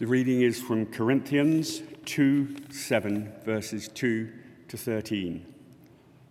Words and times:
The 0.00 0.06
reading 0.06 0.40
is 0.40 0.58
from 0.58 0.86
Corinthians 0.86 1.82
2 2.06 2.70
7, 2.70 3.34
verses 3.44 3.86
2 3.88 4.32
to 4.68 4.78
13. 4.78 5.44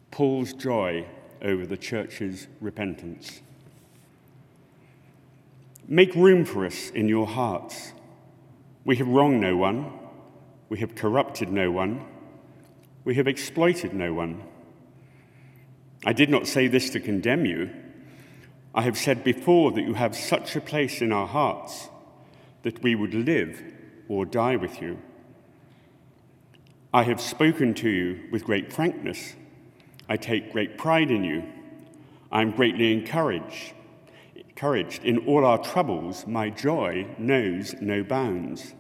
Paul's 0.10 0.54
joy 0.54 1.06
over 1.44 1.68
the 1.68 1.78
church's 1.78 2.48
repentance. 2.62 3.42
Make 5.88 6.16
room 6.16 6.46
for 6.46 6.66
us 6.66 6.90
in 6.90 7.08
your 7.08 7.28
hearts. 7.28 7.94
We 8.86 8.96
have 8.96 9.08
wronged 9.08 9.40
no 9.40 9.56
one, 9.56 9.94
we 10.70 10.80
have 10.80 10.96
corrupted 10.96 11.52
no 11.52 11.70
one, 11.72 12.04
we 13.06 13.14
have 13.14 13.28
exploited 13.28 13.94
no 13.94 14.16
one. 14.16 14.42
I 16.08 16.14
did 16.14 16.32
not 16.32 16.48
say 16.48 16.68
this 16.68 16.90
to 16.90 17.00
condemn 17.00 17.46
you. 17.46 17.70
I 18.74 18.82
have 18.82 18.98
said 18.98 19.24
before 19.24 19.72
that 19.74 19.84
you 19.84 19.94
have 19.94 20.16
such 20.16 20.56
a 20.56 20.62
place 20.62 21.04
in 21.04 21.12
our 21.12 21.28
hearts 21.28 21.90
that 22.64 22.82
we 22.84 22.96
would 22.96 23.14
live 23.14 23.62
or 24.08 24.26
die 24.26 24.56
with 24.56 24.82
you. 24.82 25.00
I 26.94 27.04
have 27.04 27.22
spoken 27.22 27.74
to 27.76 27.90
you 27.90 28.28
with 28.32 28.44
great 28.44 28.74
frankness. 28.74 29.36
I 30.08 30.18
take 30.18 30.52
great 30.52 30.78
pride 30.78 31.12
in 31.12 31.24
you. 31.24 31.44
I 32.32 32.42
am 32.42 32.52
greatly 32.52 32.92
encouraged. 32.92 33.74
Encouraged 34.36 35.04
in 35.04 35.20
all 35.28 35.46
our 35.46 35.60
troubles, 35.60 36.26
my 36.26 36.50
joy 36.50 37.08
knows 37.18 37.76
no 37.80 38.04
bounds. 38.04 38.74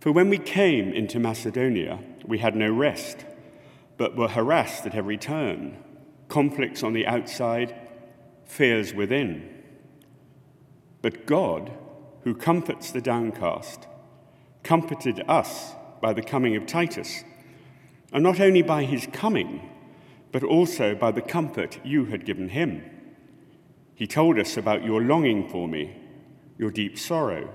For 0.00 0.10
when 0.10 0.30
we 0.30 0.38
came 0.38 0.92
into 0.92 1.20
Macedonia, 1.20 2.00
we 2.24 2.38
had 2.38 2.56
no 2.56 2.72
rest, 2.72 3.24
but 3.96 4.16
were 4.16 4.28
harassed 4.28 4.86
at 4.86 4.94
every 4.94 5.16
turn, 5.16 5.76
conflicts 6.28 6.82
on 6.82 6.92
the 6.92 7.06
outside, 7.06 7.74
fears 8.46 8.92
within. 8.94 9.59
But 11.02 11.26
God, 11.26 11.72
who 12.24 12.34
comforts 12.34 12.90
the 12.90 13.00
downcast, 13.00 13.86
comforted 14.62 15.22
us 15.28 15.72
by 16.00 16.12
the 16.12 16.22
coming 16.22 16.56
of 16.56 16.66
Titus, 16.66 17.24
and 18.12 18.22
not 18.22 18.40
only 18.40 18.62
by 18.62 18.84
his 18.84 19.08
coming, 19.12 19.70
but 20.32 20.42
also 20.42 20.94
by 20.94 21.10
the 21.10 21.22
comfort 21.22 21.78
you 21.84 22.06
had 22.06 22.24
given 22.24 22.48
him. 22.48 22.82
He 23.94 24.06
told 24.06 24.38
us 24.38 24.56
about 24.56 24.84
your 24.84 25.02
longing 25.02 25.48
for 25.48 25.68
me, 25.68 25.96
your 26.58 26.70
deep 26.70 26.98
sorrow, 26.98 27.50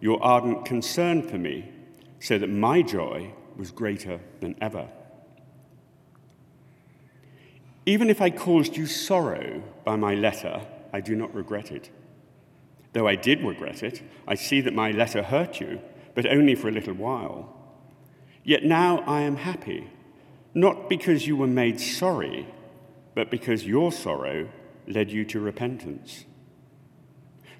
your 0.00 0.22
ardent 0.22 0.64
concern 0.64 1.22
for 1.22 1.38
me, 1.38 1.70
so 2.20 2.38
that 2.38 2.48
my 2.48 2.82
joy 2.82 3.32
was 3.56 3.70
greater 3.70 4.20
than 4.40 4.56
ever. 4.60 4.88
Even 7.86 8.10
if 8.10 8.20
I 8.20 8.30
caused 8.30 8.76
you 8.76 8.86
sorrow 8.86 9.62
by 9.84 9.96
my 9.96 10.14
letter, 10.14 10.60
I 10.92 11.00
do 11.00 11.16
not 11.16 11.34
regret 11.34 11.72
it. 11.72 11.90
Though 12.92 13.06
I 13.06 13.16
did 13.16 13.44
regret 13.44 13.82
it, 13.82 14.02
I 14.26 14.34
see 14.34 14.60
that 14.62 14.74
my 14.74 14.90
letter 14.90 15.22
hurt 15.22 15.60
you, 15.60 15.80
but 16.14 16.26
only 16.26 16.54
for 16.54 16.68
a 16.68 16.72
little 16.72 16.94
while. 16.94 17.54
Yet 18.44 18.64
now 18.64 19.00
I 19.00 19.20
am 19.20 19.36
happy, 19.36 19.90
not 20.54 20.88
because 20.88 21.26
you 21.26 21.36
were 21.36 21.46
made 21.46 21.80
sorry, 21.80 22.48
but 23.14 23.30
because 23.30 23.66
your 23.66 23.92
sorrow 23.92 24.48
led 24.86 25.10
you 25.10 25.24
to 25.26 25.40
repentance. 25.40 26.24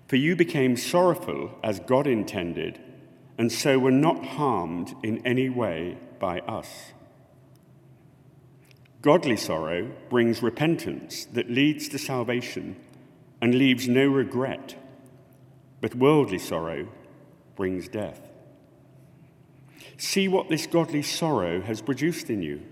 For 0.06 0.16
you 0.16 0.34
became 0.34 0.76
sorrowful 0.76 1.58
as 1.62 1.80
God 1.80 2.06
intended, 2.06 2.80
and 3.36 3.52
so 3.52 3.78
were 3.78 3.90
not 3.90 4.24
harmed 4.24 4.94
in 5.02 5.24
any 5.26 5.50
way 5.50 5.98
by 6.18 6.40
us. 6.40 6.92
Godly 9.02 9.36
sorrow 9.36 9.90
brings 10.08 10.42
repentance 10.42 11.26
that 11.26 11.50
leads 11.50 11.88
to 11.90 11.98
salvation 11.98 12.76
and 13.40 13.54
leaves 13.54 13.86
no 13.86 14.06
regret 14.06 14.74
but 15.80 15.94
worldly 15.94 16.38
sorrow 16.38 16.88
brings 17.56 17.88
death. 17.88 18.20
See 19.96 20.28
what 20.28 20.48
this 20.48 20.66
godly 20.66 21.02
sorrow 21.02 21.60
has 21.60 21.82
produced 21.82 22.30
in 22.30 22.42
you. 22.42 22.62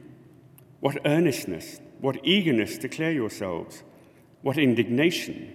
What 0.80 0.98
earnestness, 1.04 1.80
what 2.00 2.24
eagerness 2.24 2.78
to 2.78 2.88
clear 2.88 3.10
yourselves, 3.10 3.82
what 4.42 4.58
indignation, 4.58 5.52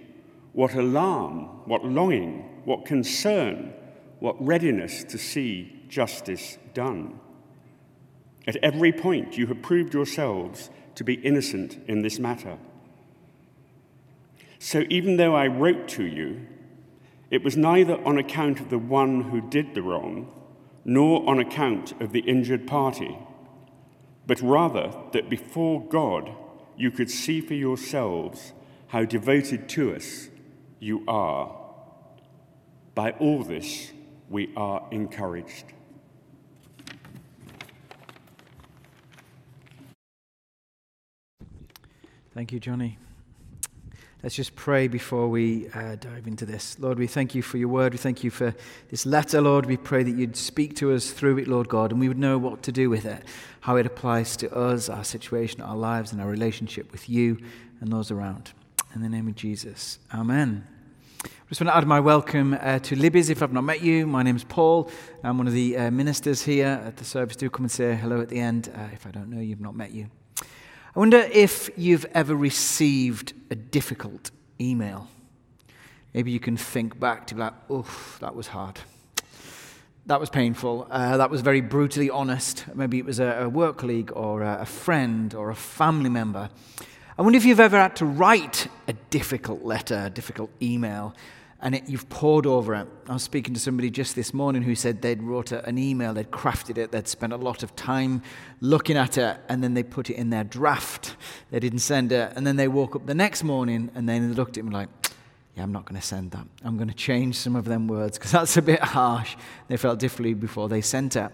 what 0.52 0.74
alarm, 0.74 1.44
what 1.66 1.84
longing, 1.84 2.60
what 2.64 2.84
concern, 2.84 3.72
what 4.18 4.44
readiness 4.44 5.04
to 5.04 5.18
see 5.18 5.84
justice 5.88 6.58
done. 6.74 7.18
At 8.46 8.56
every 8.56 8.92
point, 8.92 9.38
you 9.38 9.46
have 9.46 9.62
proved 9.62 9.94
yourselves 9.94 10.70
to 10.94 11.04
be 11.04 11.14
innocent 11.14 11.80
in 11.88 12.02
this 12.02 12.18
matter. 12.18 12.58
So, 14.58 14.84
even 14.90 15.16
though 15.16 15.34
I 15.34 15.46
wrote 15.46 15.88
to 15.88 16.04
you, 16.04 16.46
it 17.32 17.42
was 17.42 17.56
neither 17.56 17.94
on 18.06 18.18
account 18.18 18.60
of 18.60 18.68
the 18.68 18.78
one 18.78 19.22
who 19.22 19.40
did 19.40 19.74
the 19.74 19.80
wrong, 19.80 20.30
nor 20.84 21.26
on 21.26 21.38
account 21.38 21.98
of 21.98 22.12
the 22.12 22.20
injured 22.20 22.66
party, 22.66 23.16
but 24.26 24.38
rather 24.42 24.92
that 25.14 25.30
before 25.30 25.82
God 25.82 26.30
you 26.76 26.90
could 26.90 27.10
see 27.10 27.40
for 27.40 27.54
yourselves 27.54 28.52
how 28.88 29.06
devoted 29.06 29.66
to 29.70 29.94
us 29.94 30.28
you 30.78 31.04
are. 31.08 31.58
By 32.94 33.12
all 33.12 33.42
this, 33.42 33.92
we 34.28 34.52
are 34.54 34.86
encouraged. 34.90 35.64
Thank 42.34 42.52
you, 42.52 42.60
Johnny. 42.60 42.98
Let's 44.22 44.36
just 44.36 44.54
pray 44.54 44.86
before 44.86 45.28
we 45.28 45.68
uh, 45.70 45.96
dive 45.96 46.28
into 46.28 46.46
this. 46.46 46.78
Lord, 46.78 46.96
we 46.96 47.08
thank 47.08 47.34
you 47.34 47.42
for 47.42 47.56
your 47.56 47.66
word. 47.66 47.92
We 47.92 47.98
thank 47.98 48.22
you 48.22 48.30
for 48.30 48.54
this 48.88 49.04
letter, 49.04 49.40
Lord. 49.40 49.66
We 49.66 49.76
pray 49.76 50.04
that 50.04 50.12
you'd 50.12 50.36
speak 50.36 50.76
to 50.76 50.92
us 50.92 51.10
through 51.10 51.38
it, 51.38 51.48
Lord 51.48 51.68
God, 51.68 51.90
and 51.90 51.98
we 51.98 52.06
would 52.06 52.20
know 52.20 52.38
what 52.38 52.62
to 52.62 52.70
do 52.70 52.88
with 52.88 53.04
it, 53.04 53.24
how 53.62 53.74
it 53.74 53.84
applies 53.84 54.36
to 54.36 54.54
us, 54.54 54.88
our 54.88 55.02
situation, 55.02 55.60
our 55.60 55.74
lives, 55.74 56.12
and 56.12 56.20
our 56.20 56.28
relationship 56.28 56.92
with 56.92 57.10
you 57.10 57.36
and 57.80 57.92
those 57.92 58.12
around. 58.12 58.52
In 58.94 59.02
the 59.02 59.08
name 59.08 59.26
of 59.26 59.34
Jesus. 59.34 59.98
Amen. 60.14 60.68
I 61.24 61.28
just 61.48 61.60
want 61.60 61.72
to 61.72 61.76
add 61.76 61.88
my 61.88 61.98
welcome 61.98 62.56
uh, 62.60 62.78
to 62.78 62.94
Libby's 62.94 63.28
if 63.28 63.42
I've 63.42 63.52
not 63.52 63.64
met 63.64 63.82
you. 63.82 64.06
My 64.06 64.22
name's 64.22 64.44
Paul. 64.44 64.88
I'm 65.24 65.36
one 65.36 65.48
of 65.48 65.52
the 65.52 65.76
uh, 65.76 65.90
ministers 65.90 66.42
here 66.42 66.80
at 66.86 66.96
the 66.96 67.04
service. 67.04 67.34
Do 67.34 67.50
come 67.50 67.64
and 67.64 67.72
say 67.72 67.96
hello 67.96 68.20
at 68.20 68.28
the 68.28 68.38
end 68.38 68.72
uh, 68.72 68.86
if 68.92 69.04
I 69.04 69.10
don't 69.10 69.30
know 69.30 69.40
you've 69.40 69.60
not 69.60 69.74
met 69.74 69.90
you. 69.90 70.10
I 70.94 70.98
wonder 70.98 71.16
if 71.16 71.70
you've 71.74 72.04
ever 72.12 72.36
received 72.36 73.32
a 73.50 73.54
difficult 73.54 74.30
email. 74.60 75.08
Maybe 76.12 76.30
you 76.30 76.38
can 76.38 76.58
think 76.58 77.00
back 77.00 77.26
to 77.28 77.34
be 77.34 77.40
like, 77.40 77.54
oh, 77.70 77.86
that 78.20 78.34
was 78.34 78.48
hard. 78.48 78.78
That 80.04 80.20
was 80.20 80.28
painful. 80.28 80.86
Uh, 80.90 81.16
that 81.16 81.30
was 81.30 81.40
very 81.40 81.62
brutally 81.62 82.10
honest. 82.10 82.66
Maybe 82.74 82.98
it 82.98 83.06
was 83.06 83.20
a, 83.20 83.44
a 83.44 83.48
work 83.48 83.78
colleague 83.78 84.12
or 84.14 84.42
a, 84.42 84.58
a 84.60 84.66
friend 84.66 85.34
or 85.34 85.48
a 85.48 85.54
family 85.54 86.10
member. 86.10 86.50
I 87.16 87.22
wonder 87.22 87.38
if 87.38 87.46
you've 87.46 87.58
ever 87.58 87.78
had 87.78 87.96
to 87.96 88.04
write 88.04 88.66
a 88.86 88.92
difficult 88.92 89.62
letter, 89.62 90.02
a 90.04 90.10
difficult 90.10 90.50
email, 90.60 91.14
and 91.62 91.76
it, 91.76 91.88
you've 91.88 92.08
poured 92.08 92.44
over 92.44 92.74
it. 92.74 92.88
I 93.08 93.12
was 93.12 93.22
speaking 93.22 93.54
to 93.54 93.60
somebody 93.60 93.88
just 93.88 94.16
this 94.16 94.34
morning 94.34 94.62
who 94.62 94.74
said 94.74 95.00
they'd 95.00 95.22
wrote 95.22 95.52
an 95.52 95.78
email, 95.78 96.12
they'd 96.12 96.30
crafted 96.30 96.76
it, 96.76 96.90
they'd 96.90 97.06
spent 97.06 97.32
a 97.32 97.36
lot 97.36 97.62
of 97.62 97.74
time 97.76 98.22
looking 98.60 98.96
at 98.96 99.16
it, 99.16 99.38
and 99.48 99.62
then 99.62 99.74
they 99.74 99.84
put 99.84 100.10
it 100.10 100.14
in 100.14 100.30
their 100.30 100.44
draft. 100.44 101.16
They 101.50 101.60
didn't 101.60 101.78
send 101.78 102.10
it, 102.10 102.32
and 102.34 102.46
then 102.46 102.56
they 102.56 102.66
woke 102.66 102.96
up 102.96 103.06
the 103.06 103.14
next 103.14 103.44
morning 103.44 103.90
and 103.94 104.08
then 104.08 104.28
they 104.28 104.34
looked 104.34 104.58
at 104.58 104.64
me 104.64 104.72
like, 104.72 104.88
yeah, 105.56 105.62
I'm 105.62 105.72
not 105.72 105.84
going 105.84 106.00
to 106.00 106.06
send 106.06 106.30
that. 106.32 106.46
I'm 106.64 106.76
going 106.76 106.88
to 106.88 106.94
change 106.94 107.36
some 107.36 107.56
of 107.56 107.66
them 107.66 107.86
words 107.86 108.18
because 108.18 108.32
that's 108.32 108.56
a 108.56 108.62
bit 108.62 108.80
harsh. 108.80 109.36
They 109.68 109.76
felt 109.76 109.98
differently 109.98 110.34
before 110.34 110.68
they 110.68 110.80
sent 110.80 111.14
it. 111.14 111.30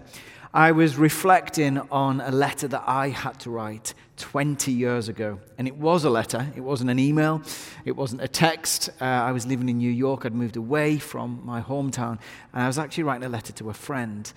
I 0.58 0.72
was 0.72 0.96
reflecting 0.96 1.78
on 1.92 2.20
a 2.20 2.32
letter 2.32 2.66
that 2.66 2.82
I 2.84 3.10
had 3.10 3.38
to 3.42 3.50
write 3.50 3.94
20 4.16 4.72
years 4.72 5.08
ago. 5.08 5.38
And 5.56 5.68
it 5.68 5.76
was 5.76 6.02
a 6.02 6.10
letter, 6.10 6.52
it 6.56 6.62
wasn't 6.62 6.90
an 6.90 6.98
email, 6.98 7.42
it 7.84 7.92
wasn't 7.92 8.22
a 8.22 8.26
text. 8.26 8.90
Uh, 9.00 9.04
I 9.04 9.30
was 9.30 9.46
living 9.46 9.68
in 9.68 9.78
New 9.78 9.92
York, 9.92 10.26
I'd 10.26 10.34
moved 10.34 10.56
away 10.56 10.98
from 10.98 11.42
my 11.44 11.60
hometown, 11.60 12.18
and 12.52 12.64
I 12.64 12.66
was 12.66 12.76
actually 12.76 13.04
writing 13.04 13.22
a 13.22 13.28
letter 13.28 13.52
to 13.52 13.70
a 13.70 13.72
friend. 13.72 14.32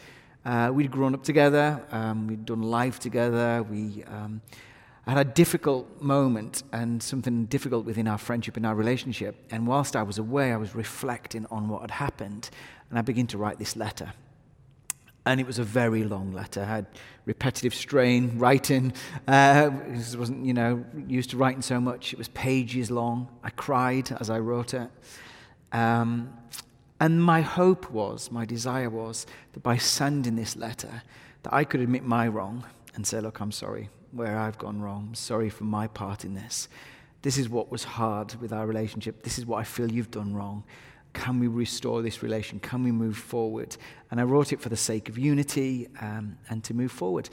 Uh, 0.45 0.69
we'd 0.71 0.91
grown 0.91 1.15
up 1.15 1.23
together, 1.23 1.83
um, 1.91 2.27
we'd 2.27 2.45
done 2.45 2.61
life 2.61 2.99
together, 2.99 3.63
we 3.63 4.03
um, 4.03 4.43
had 5.07 5.17
a 5.17 5.27
difficult 5.27 6.03
moment 6.03 6.61
and 6.71 7.01
something 7.01 7.45
difficult 7.45 7.83
within 7.83 8.07
our 8.07 8.19
friendship 8.19 8.57
and 8.57 8.65
our 8.67 8.75
relationship. 8.75 9.37
And 9.49 9.65
whilst 9.65 9.95
I 9.95 10.03
was 10.03 10.19
away, 10.19 10.53
I 10.53 10.57
was 10.57 10.75
reflecting 10.75 11.47
on 11.49 11.67
what 11.67 11.81
had 11.81 11.89
happened, 11.89 12.51
and 12.91 12.99
I 12.99 13.01
began 13.01 13.25
to 13.25 13.39
write 13.39 13.57
this 13.57 13.75
letter. 13.75 14.13
And 15.25 15.39
it 15.39 15.45
was 15.45 15.59
a 15.59 15.63
very 15.63 16.03
long 16.03 16.31
letter. 16.33 16.61
I 16.61 16.65
had 16.65 16.85
repetitive 17.25 17.75
strain 17.75 18.39
writing. 18.39 18.93
Uh, 19.27 19.69
I 19.71 20.17
wasn't, 20.17 20.45
you 20.45 20.53
know, 20.53 20.83
used 21.07 21.29
to 21.31 21.37
writing 21.37 21.61
so 21.61 21.79
much. 21.79 22.13
It 22.13 22.17
was 22.17 22.27
pages 22.29 22.89
long. 22.89 23.27
I 23.43 23.51
cried 23.51 24.11
as 24.19 24.29
I 24.29 24.39
wrote 24.39 24.73
it. 24.73 24.89
Um, 25.71 26.33
and 26.99 27.23
my 27.23 27.41
hope 27.41 27.89
was, 27.91 28.31
my 28.31 28.45
desire 28.45 28.89
was, 28.89 29.25
that 29.53 29.61
by 29.61 29.77
sending 29.77 30.35
this 30.35 30.55
letter, 30.55 31.03
that 31.43 31.53
I 31.53 31.63
could 31.63 31.81
admit 31.81 32.03
my 32.03 32.27
wrong 32.27 32.63
and 32.95 33.05
say, 33.05 33.19
look, 33.19 33.39
I'm 33.39 33.51
sorry 33.51 33.89
where 34.11 34.37
I've 34.37 34.57
gone 34.57 34.81
wrong. 34.81 35.07
I'm 35.09 35.15
sorry 35.15 35.49
for 35.49 35.63
my 35.63 35.87
part 35.87 36.25
in 36.25 36.33
this. 36.33 36.67
This 37.21 37.37
is 37.37 37.49
what 37.49 37.71
was 37.71 37.83
hard 37.83 38.35
with 38.41 38.51
our 38.51 38.65
relationship. 38.65 39.23
This 39.23 39.37
is 39.37 39.45
what 39.45 39.57
I 39.57 39.63
feel 39.63 39.91
you've 39.91 40.11
done 40.11 40.33
wrong. 40.33 40.63
Can 41.13 41.39
we 41.39 41.47
restore 41.47 42.01
this 42.01 42.23
relation? 42.23 42.59
Can 42.59 42.83
we 42.83 42.91
move 42.91 43.17
forward? 43.17 43.75
And 44.09 44.19
I 44.19 44.23
wrote 44.23 44.53
it 44.53 44.61
for 44.61 44.69
the 44.69 44.77
sake 44.77 45.09
of 45.09 45.17
unity 45.17 45.87
um, 45.99 46.37
and 46.49 46.63
to 46.63 46.73
move 46.73 46.91
forward. 46.91 47.29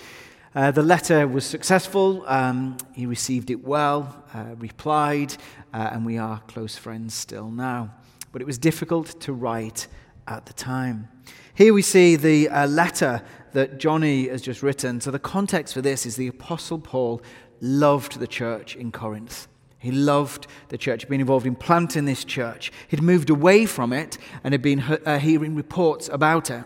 Uh, 0.54 0.70
the 0.70 0.82
letter 0.82 1.28
was 1.28 1.44
successful. 1.44 2.24
Um, 2.26 2.76
he 2.94 3.06
received 3.06 3.50
it 3.50 3.62
well, 3.62 4.24
uh, 4.34 4.54
replied, 4.56 5.34
uh, 5.72 5.90
and 5.92 6.04
we 6.04 6.18
are 6.18 6.40
close 6.48 6.76
friends 6.76 7.14
still 7.14 7.50
now. 7.50 7.94
But 8.32 8.42
it 8.42 8.46
was 8.46 8.58
difficult 8.58 9.20
to 9.20 9.32
write 9.32 9.86
at 10.26 10.46
the 10.46 10.52
time. 10.52 11.08
Here 11.54 11.74
we 11.74 11.82
see 11.82 12.16
the 12.16 12.48
uh, 12.48 12.66
letter 12.66 13.22
that 13.52 13.78
Johnny 13.78 14.28
has 14.28 14.42
just 14.42 14.62
written. 14.62 15.00
So 15.00 15.10
the 15.10 15.18
context 15.18 15.74
for 15.74 15.82
this 15.82 16.06
is 16.06 16.16
the 16.16 16.28
Apostle 16.28 16.78
Paul 16.78 17.22
loved 17.60 18.20
the 18.20 18.26
church 18.26 18.76
in 18.76 18.92
Corinth. 18.92 19.48
He 19.78 19.92
loved 19.92 20.46
the 20.68 20.78
church, 20.78 21.02
He'd 21.02 21.08
been 21.08 21.20
involved 21.20 21.46
in 21.46 21.54
planting 21.54 22.04
this 22.04 22.24
church. 22.24 22.72
He'd 22.88 23.02
moved 23.02 23.30
away 23.30 23.64
from 23.66 23.92
it 23.92 24.18
and 24.42 24.52
had 24.52 24.62
been 24.62 24.80
uh, 24.80 25.18
hearing 25.18 25.54
reports 25.54 26.08
about 26.08 26.50
it. 26.50 26.64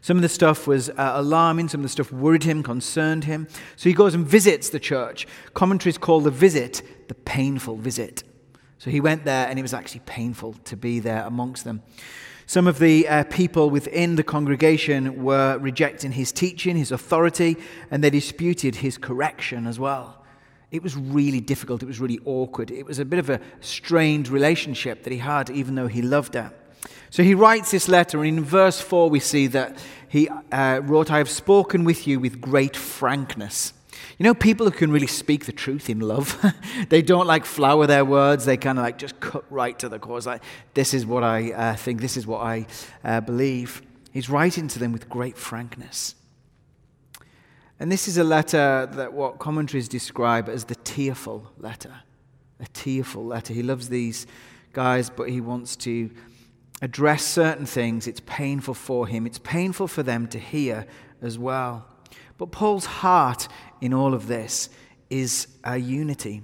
Some 0.00 0.16
of 0.16 0.22
the 0.22 0.28
stuff 0.28 0.66
was 0.66 0.90
uh, 0.90 1.12
alarming, 1.14 1.68
some 1.68 1.80
of 1.80 1.82
the 1.82 1.88
stuff 1.88 2.12
worried 2.12 2.44
him, 2.44 2.62
concerned 2.62 3.24
him. 3.24 3.48
So 3.76 3.88
he 3.88 3.94
goes 3.94 4.14
and 4.14 4.26
visits 4.26 4.70
the 4.70 4.78
church. 4.78 5.26
Commentaries 5.54 5.98
call 5.98 6.20
the 6.20 6.30
visit 6.30 6.82
the 7.08 7.14
painful 7.14 7.76
visit. 7.76 8.22
So 8.78 8.90
he 8.90 9.00
went 9.00 9.24
there 9.24 9.48
and 9.48 9.58
it 9.58 9.62
was 9.62 9.74
actually 9.74 10.02
painful 10.06 10.54
to 10.64 10.76
be 10.76 11.00
there 11.00 11.24
amongst 11.24 11.64
them. 11.64 11.82
Some 12.46 12.66
of 12.66 12.78
the 12.78 13.06
uh, 13.08 13.24
people 13.24 13.68
within 13.68 14.16
the 14.16 14.22
congregation 14.22 15.22
were 15.22 15.58
rejecting 15.58 16.12
his 16.12 16.32
teaching, 16.32 16.76
his 16.76 16.92
authority, 16.92 17.56
and 17.90 18.02
they 18.02 18.08
disputed 18.08 18.76
his 18.76 18.96
correction 18.96 19.66
as 19.66 19.78
well. 19.78 20.24
It 20.70 20.82
was 20.82 20.96
really 20.96 21.40
difficult. 21.40 21.82
It 21.82 21.86
was 21.86 22.00
really 22.00 22.20
awkward. 22.24 22.70
It 22.70 22.84
was 22.84 22.98
a 22.98 23.04
bit 23.04 23.18
of 23.18 23.30
a 23.30 23.40
strained 23.60 24.28
relationship 24.28 25.02
that 25.04 25.12
he 25.12 25.18
had, 25.18 25.48
even 25.48 25.74
though 25.74 25.86
he 25.86 26.02
loved 26.02 26.34
her. 26.34 26.52
So 27.10 27.22
he 27.22 27.34
writes 27.34 27.70
this 27.70 27.88
letter, 27.88 28.18
and 28.18 28.38
in 28.38 28.44
verse 28.44 28.80
4, 28.80 29.08
we 29.08 29.20
see 29.20 29.46
that 29.48 29.78
he 30.08 30.28
uh, 30.28 30.80
wrote, 30.82 31.10
I 31.10 31.18
have 31.18 31.30
spoken 31.30 31.84
with 31.84 32.06
you 32.06 32.20
with 32.20 32.40
great 32.40 32.76
frankness. 32.76 33.72
You 34.18 34.24
know, 34.24 34.34
people 34.34 34.66
who 34.66 34.72
can 34.72 34.90
really 34.90 35.06
speak 35.06 35.46
the 35.46 35.52
truth 35.52 35.88
in 35.88 36.00
love, 36.00 36.38
they 36.88 37.02
don't 37.02 37.26
like 37.26 37.44
flower 37.44 37.86
their 37.86 38.04
words. 38.04 38.44
They 38.44 38.56
kind 38.56 38.78
of 38.78 38.84
like 38.84 38.98
just 38.98 39.18
cut 39.20 39.44
right 39.50 39.78
to 39.78 39.88
the 39.88 39.98
cause. 39.98 40.26
like, 40.26 40.42
this 40.74 40.92
is 40.92 41.06
what 41.06 41.22
I 41.22 41.52
uh, 41.52 41.76
think, 41.76 42.00
this 42.00 42.16
is 42.16 42.26
what 42.26 42.42
I 42.42 42.66
uh, 43.04 43.20
believe. 43.20 43.80
He's 44.12 44.28
writing 44.28 44.68
to 44.68 44.78
them 44.78 44.92
with 44.92 45.08
great 45.08 45.38
frankness. 45.38 46.14
And 47.80 47.92
this 47.92 48.08
is 48.08 48.18
a 48.18 48.24
letter 48.24 48.88
that 48.92 49.12
what 49.12 49.38
commentaries 49.38 49.88
describe 49.88 50.48
as 50.48 50.64
the 50.64 50.74
tearful 50.74 51.52
letter. 51.58 51.94
A 52.60 52.66
tearful 52.72 53.24
letter. 53.24 53.54
He 53.54 53.62
loves 53.62 53.88
these 53.88 54.26
guys, 54.72 55.10
but 55.10 55.30
he 55.30 55.40
wants 55.40 55.76
to 55.76 56.10
address 56.82 57.24
certain 57.24 57.66
things. 57.66 58.06
It's 58.06 58.20
painful 58.26 58.74
for 58.74 59.06
him, 59.06 59.26
it's 59.26 59.38
painful 59.38 59.88
for 59.88 60.02
them 60.02 60.26
to 60.28 60.38
hear 60.38 60.86
as 61.22 61.38
well. 61.38 61.86
But 62.36 62.52
Paul's 62.52 62.86
heart 62.86 63.48
in 63.80 63.92
all 63.92 64.14
of 64.14 64.28
this 64.28 64.70
is 65.10 65.48
a 65.64 65.76
unity. 65.76 66.42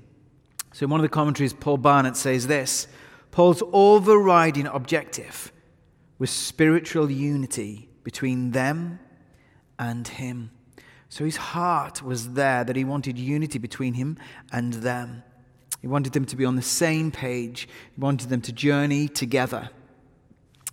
So, 0.73 0.85
in 0.85 0.91
one 0.91 0.99
of 0.99 1.03
the 1.03 1.09
commentaries, 1.09 1.53
Paul 1.53 1.79
Barnett 1.79 2.17
says 2.17 2.47
this 2.47 2.89
Paul's 3.31 3.63
overriding 3.73 4.67
objective 4.67 5.53
was 6.19 6.31
spiritual 6.31 7.11
unity 7.11 7.89
between 8.03 8.53
them 8.53 8.99
and 9.79 10.07
him. 10.07 10.51
So 11.15 11.25
his 11.25 11.37
heart 11.37 12.03
was 12.03 12.33
there 12.33 12.65
that 12.65 12.75
he 12.75 12.83
wanted 12.83 13.21
unity 13.21 13.61
between 13.61 13.95
him 13.95 14.19
and 14.51 14.73
them. 14.73 15.23
He 15.81 15.87
wanted 15.87 16.13
them 16.13 16.25
to 16.25 16.35
be 16.35 16.45
on 16.45 16.57
the 16.57 16.61
same 16.61 17.13
page, 17.13 17.69
he 17.95 18.01
wanted 18.01 18.31
them 18.31 18.41
to 18.41 18.53
journey 18.53 19.07
together. 19.07 19.71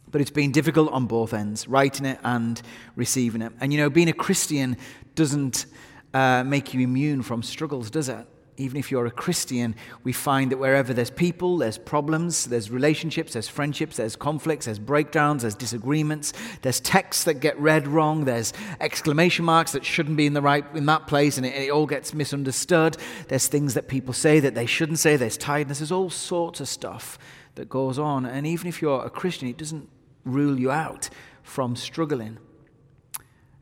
But 0.09 0.19
it's 0.19 0.31
been 0.31 0.51
difficult 0.51 0.91
on 0.93 1.05
both 1.05 1.35
ends, 1.35 1.67
writing 1.67 2.07
it 2.07 2.17
and 2.23 2.59
receiving 2.95 3.43
it. 3.43 3.53
And 3.61 3.71
you 3.71 3.77
know, 3.77 3.91
being 3.91 4.09
a 4.09 4.13
Christian 4.13 4.77
doesn't 5.13 5.67
uh, 6.11 6.44
make 6.44 6.73
you 6.73 6.79
immune 6.81 7.21
from 7.21 7.44
struggles, 7.44 7.91
does 7.91 8.09
it? 8.09 8.25
Even 8.61 8.77
if 8.77 8.91
you're 8.91 9.05
a 9.05 9.11
Christian, 9.11 9.75
we 10.03 10.13
find 10.13 10.51
that 10.51 10.57
wherever 10.57 10.93
there's 10.93 11.09
people, 11.09 11.57
there's 11.57 11.77
problems, 11.77 12.45
there's 12.45 12.69
relationships, 12.69 13.33
there's 13.33 13.47
friendships, 13.47 13.97
there's 13.97 14.15
conflicts, 14.15 14.65
there's 14.65 14.79
breakdowns, 14.79 15.41
there's 15.41 15.55
disagreements, 15.55 16.33
there's 16.61 16.79
texts 16.79 17.23
that 17.23 17.35
get 17.35 17.59
read 17.59 17.87
wrong, 17.87 18.25
there's 18.25 18.53
exclamation 18.79 19.43
marks 19.43 19.71
that 19.71 19.83
shouldn't 19.83 20.17
be 20.17 20.25
in 20.25 20.33
the 20.33 20.41
right 20.41 20.65
in 20.75 20.85
that 20.85 21.07
place, 21.07 21.37
and 21.37 21.45
it, 21.45 21.55
it 21.55 21.71
all 21.71 21.87
gets 21.87 22.13
misunderstood. 22.13 22.97
There's 23.27 23.47
things 23.47 23.73
that 23.73 23.87
people 23.87 24.13
say 24.13 24.39
that 24.39 24.55
they 24.55 24.65
shouldn't 24.65 24.99
say. 24.99 25.17
There's 25.17 25.37
tiredness. 25.37 25.79
There's 25.79 25.91
all 25.91 26.09
sorts 26.09 26.59
of 26.59 26.67
stuff 26.67 27.17
that 27.55 27.67
goes 27.67 27.97
on, 27.97 28.25
and 28.25 28.45
even 28.45 28.67
if 28.67 28.81
you're 28.81 29.03
a 29.03 29.09
Christian, 29.09 29.47
it 29.47 29.57
doesn't 29.57 29.89
rule 30.23 30.59
you 30.59 30.71
out 30.71 31.09
from 31.43 31.75
struggling. 31.75 32.37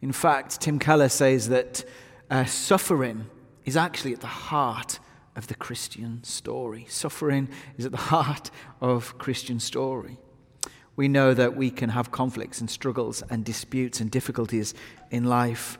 In 0.01 0.11
fact, 0.11 0.61
Tim 0.61 0.79
Keller 0.79 1.09
says 1.09 1.49
that 1.49 1.83
uh, 2.29 2.45
suffering 2.45 3.27
is 3.69 3.77
actually 3.77 4.13
at 4.13 4.19
the 4.19 4.27
heart 4.27 5.00
of 5.36 5.45
the 5.45 5.54
Christian 5.54 6.24
story. 6.24 6.88
Suffering 6.89 7.48
is 7.77 7.86
at 7.86 7.92
the 7.92 7.98
heart 7.98 8.50
of 8.81 9.16
Christian 9.19 9.60
story. 9.60 10.18
We 10.95 11.07
know 11.07 11.36
that 11.36 11.56
we 11.56 11.69
can 11.69 11.92
have 11.92 12.12
conflicts 12.12 12.60
and 12.60 12.69
struggles 12.69 13.21
and 13.30 13.45
disputes 13.45 14.01
and 14.01 14.10
difficulties 14.10 14.74
in 15.12 15.25
life. 15.25 15.77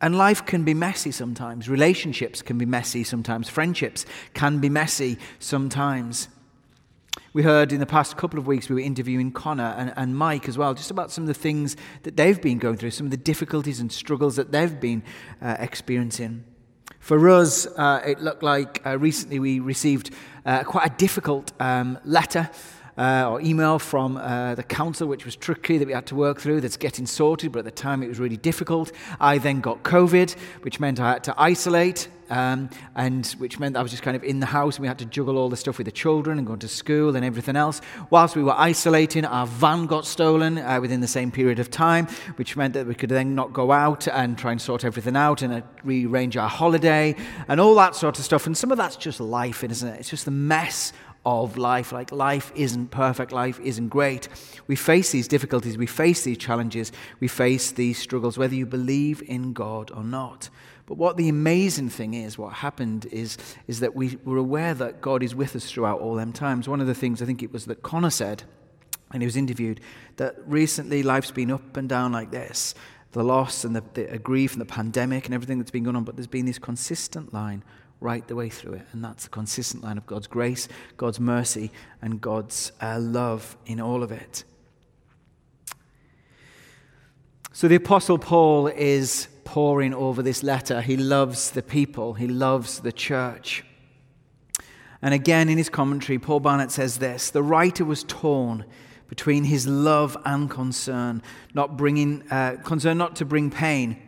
And 0.00 0.16
life 0.16 0.46
can 0.46 0.64
be 0.64 0.72
messy 0.72 1.12
sometimes. 1.12 1.68
Relationships 1.68 2.40
can 2.40 2.56
be 2.56 2.64
messy 2.64 3.04
sometimes. 3.04 3.50
Friendships 3.50 4.06
can 4.32 4.58
be 4.58 4.70
messy 4.70 5.18
sometimes. 5.38 6.28
We 7.34 7.42
heard 7.42 7.70
in 7.70 7.80
the 7.80 7.86
past 7.86 8.16
couple 8.16 8.38
of 8.38 8.46
weeks, 8.46 8.70
we 8.70 8.76
were 8.76 8.80
interviewing 8.80 9.30
Connor 9.30 9.74
and, 9.76 9.92
and 9.94 10.16
Mike 10.16 10.48
as 10.48 10.56
well, 10.56 10.72
just 10.72 10.90
about 10.90 11.12
some 11.12 11.24
of 11.24 11.28
the 11.28 11.34
things 11.34 11.76
that 12.04 12.16
they've 12.16 12.40
been 12.40 12.58
going 12.58 12.78
through, 12.78 12.92
some 12.92 13.06
of 13.06 13.10
the 13.10 13.18
difficulties 13.18 13.78
and 13.78 13.92
struggles 13.92 14.36
that 14.36 14.52
they've 14.52 14.80
been 14.80 15.02
uh, 15.42 15.56
experiencing. 15.60 16.44
For 17.00 17.28
us, 17.30 17.66
uh, 17.66 18.02
it 18.06 18.20
looked 18.20 18.42
like 18.42 18.82
uh, 18.86 18.96
recently 18.98 19.38
we 19.40 19.58
received 19.58 20.10
uh, 20.44 20.62
quite 20.64 20.86
a 20.86 20.94
difficult 20.96 21.50
um, 21.58 21.98
letter 22.04 22.50
uh, 23.00 23.30
or 23.30 23.40
email 23.40 23.78
from 23.78 24.18
uh, 24.18 24.54
the 24.54 24.62
council, 24.62 25.08
which 25.08 25.24
was 25.24 25.34
tricky 25.34 25.78
that 25.78 25.86
we 25.86 25.94
had 25.94 26.04
to 26.04 26.14
work 26.14 26.38
through, 26.38 26.60
that's 26.60 26.76
getting 26.76 27.06
sorted, 27.06 27.50
but 27.50 27.60
at 27.60 27.64
the 27.64 27.70
time 27.70 28.02
it 28.02 28.08
was 28.08 28.18
really 28.18 28.36
difficult. 28.36 28.92
I 29.18 29.38
then 29.38 29.62
got 29.62 29.82
COVID, 29.84 30.34
which 30.60 30.78
meant 30.80 31.00
I 31.00 31.12
had 31.12 31.24
to 31.24 31.34
isolate. 31.40 32.08
Um, 32.28 32.70
and 32.94 33.26
which 33.38 33.58
meant 33.58 33.76
I 33.76 33.82
was 33.82 33.90
just 33.90 34.04
kind 34.04 34.16
of 34.16 34.22
in 34.22 34.38
the 34.38 34.46
house 34.46 34.76
and 34.76 34.82
we 34.82 34.86
had 34.86 35.00
to 35.00 35.04
juggle 35.04 35.36
all 35.36 35.48
the 35.48 35.56
stuff 35.56 35.78
with 35.78 35.86
the 35.86 35.90
children 35.90 36.38
and 36.38 36.46
going 36.46 36.60
to 36.60 36.68
school 36.68 37.16
and 37.16 37.24
everything 37.24 37.56
else. 37.56 37.80
Whilst 38.08 38.36
we 38.36 38.44
were 38.44 38.54
isolating, 38.56 39.24
our 39.24 39.48
van 39.48 39.86
got 39.86 40.06
stolen 40.06 40.56
uh, 40.58 40.78
within 40.80 41.00
the 41.00 41.08
same 41.08 41.32
period 41.32 41.58
of 41.58 41.72
time, 41.72 42.06
which 42.36 42.56
meant 42.56 42.74
that 42.74 42.86
we 42.86 42.94
could 42.94 43.10
then 43.10 43.34
not 43.34 43.52
go 43.52 43.72
out 43.72 44.06
and 44.06 44.38
try 44.38 44.52
and 44.52 44.62
sort 44.62 44.84
everything 44.84 45.16
out 45.16 45.42
and 45.42 45.52
uh, 45.52 45.62
rearrange 45.82 46.36
our 46.36 46.48
holiday 46.48 47.16
and 47.48 47.60
all 47.60 47.74
that 47.74 47.96
sort 47.96 48.16
of 48.16 48.24
stuff. 48.24 48.46
And 48.46 48.56
some 48.56 48.70
of 48.70 48.78
that's 48.78 48.94
just 48.94 49.18
life, 49.18 49.64
isn't 49.64 49.88
it? 49.88 49.98
It's 49.98 50.10
just 50.10 50.24
the 50.24 50.30
mess 50.30 50.92
of 51.24 51.56
life. 51.56 51.92
Like 51.92 52.12
life 52.12 52.52
isn't 52.54 52.90
perfect, 52.90 53.32
life 53.32 53.60
isn't 53.60 53.88
great. 53.88 54.28
We 54.66 54.76
face 54.76 55.12
these 55.12 55.28
difficulties, 55.28 55.76
we 55.76 55.86
face 55.86 56.24
these 56.24 56.38
challenges, 56.38 56.92
we 57.20 57.28
face 57.28 57.72
these 57.72 57.98
struggles, 57.98 58.38
whether 58.38 58.54
you 58.54 58.66
believe 58.66 59.22
in 59.26 59.52
God 59.52 59.90
or 59.94 60.04
not. 60.04 60.48
But 60.86 60.98
what 60.98 61.16
the 61.16 61.28
amazing 61.28 61.90
thing 61.90 62.14
is, 62.14 62.36
what 62.36 62.52
happened 62.54 63.06
is, 63.12 63.38
is 63.68 63.78
that 63.80 63.94
we 63.94 64.18
were 64.24 64.38
aware 64.38 64.74
that 64.74 65.00
God 65.00 65.22
is 65.22 65.36
with 65.36 65.54
us 65.54 65.70
throughout 65.70 66.00
all 66.00 66.16
them 66.16 66.32
times. 66.32 66.68
One 66.68 66.80
of 66.80 66.88
the 66.88 66.94
things 66.94 67.22
I 67.22 67.26
think 67.26 67.44
it 67.44 67.52
was 67.52 67.66
that 67.66 67.82
Connor 67.82 68.10
said, 68.10 68.42
and 69.12 69.22
he 69.22 69.26
was 69.26 69.36
interviewed, 69.36 69.80
that 70.16 70.36
recently 70.46 71.04
life's 71.04 71.30
been 71.30 71.52
up 71.52 71.76
and 71.76 71.88
down 71.88 72.12
like 72.12 72.30
this 72.30 72.74
the 73.12 73.24
loss 73.24 73.64
and 73.64 73.74
the, 73.74 73.82
the 73.94 74.18
grief 74.18 74.52
and 74.52 74.60
the 74.60 74.66
pandemic 74.66 75.26
and 75.26 75.34
everything 75.34 75.58
that's 75.58 75.72
been 75.72 75.82
going 75.82 75.96
on, 75.96 76.04
but 76.04 76.16
there's 76.16 76.28
been 76.28 76.46
this 76.46 76.60
consistent 76.60 77.34
line 77.34 77.62
right 78.00 78.26
the 78.26 78.34
way 78.34 78.48
through 78.48 78.74
it. 78.74 78.86
And 78.92 79.04
that's 79.04 79.26
a 79.26 79.28
consistent 79.28 79.84
line 79.84 79.98
of 79.98 80.06
God's 80.06 80.26
grace, 80.26 80.68
God's 80.96 81.20
mercy, 81.20 81.70
and 82.00 82.20
God's 82.20 82.72
uh, 82.80 82.98
love 82.98 83.56
in 83.66 83.80
all 83.80 84.02
of 84.02 84.10
it. 84.10 84.44
So 87.52 87.68
the 87.68 87.74
Apostle 87.74 88.18
Paul 88.18 88.68
is 88.68 89.28
poring 89.44 89.92
over 89.92 90.22
this 90.22 90.42
letter. 90.42 90.80
He 90.80 90.96
loves 90.96 91.50
the 91.50 91.62
people, 91.62 92.14
he 92.14 92.26
loves 92.26 92.80
the 92.80 92.92
church. 92.92 93.64
And 95.02 95.14
again, 95.14 95.48
in 95.48 95.56
his 95.56 95.70
commentary, 95.70 96.18
Paul 96.18 96.40
Barnett 96.40 96.70
says 96.70 96.98
this 96.98 97.30
The 97.30 97.42
writer 97.42 97.84
was 97.84 98.04
torn 98.04 98.64
between 99.08 99.44
his 99.44 99.66
love 99.66 100.16
and 100.24 100.48
concern, 100.48 101.22
not 101.52 101.76
bringing, 101.76 102.22
uh, 102.30 102.56
concern 102.62 102.96
not 102.96 103.16
to 103.16 103.24
bring 103.24 103.50
pain 103.50 104.00